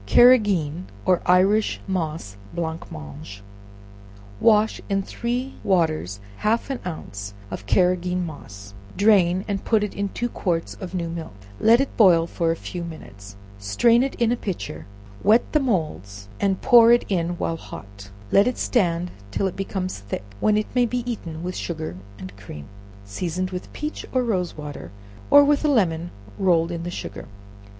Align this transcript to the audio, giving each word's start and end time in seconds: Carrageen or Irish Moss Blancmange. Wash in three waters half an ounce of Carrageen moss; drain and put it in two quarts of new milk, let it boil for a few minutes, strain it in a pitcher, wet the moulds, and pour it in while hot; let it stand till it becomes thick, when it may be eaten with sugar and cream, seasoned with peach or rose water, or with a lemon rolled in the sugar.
Carrageen 0.07 0.85
or 1.05 1.21
Irish 1.27 1.79
Moss 1.87 2.35
Blancmange. 2.55 3.43
Wash 4.39 4.81
in 4.89 5.03
three 5.03 5.53
waters 5.63 6.19
half 6.37 6.71
an 6.71 6.79
ounce 6.87 7.35
of 7.51 7.67
Carrageen 7.67 8.25
moss; 8.25 8.73
drain 8.97 9.45
and 9.47 9.63
put 9.63 9.83
it 9.83 9.93
in 9.93 10.09
two 10.09 10.27
quarts 10.27 10.73
of 10.81 10.95
new 10.95 11.07
milk, 11.07 11.35
let 11.59 11.79
it 11.79 11.95
boil 11.97 12.25
for 12.25 12.49
a 12.49 12.55
few 12.55 12.83
minutes, 12.83 13.35
strain 13.59 14.01
it 14.01 14.15
in 14.15 14.31
a 14.31 14.35
pitcher, 14.35 14.87
wet 15.21 15.43
the 15.53 15.59
moulds, 15.59 16.27
and 16.39 16.63
pour 16.63 16.91
it 16.91 17.05
in 17.07 17.37
while 17.37 17.57
hot; 17.57 18.09
let 18.31 18.47
it 18.47 18.57
stand 18.57 19.11
till 19.29 19.45
it 19.45 19.55
becomes 19.55 19.99
thick, 19.99 20.23
when 20.39 20.57
it 20.57 20.65
may 20.73 20.87
be 20.87 21.03
eaten 21.05 21.43
with 21.43 21.55
sugar 21.55 21.95
and 22.17 22.35
cream, 22.37 22.65
seasoned 23.05 23.51
with 23.51 23.71
peach 23.71 24.03
or 24.11 24.23
rose 24.23 24.57
water, 24.57 24.89
or 25.29 25.43
with 25.43 25.63
a 25.63 25.67
lemon 25.69 26.09
rolled 26.39 26.71
in 26.71 26.81
the 26.81 26.89
sugar. 26.89 27.27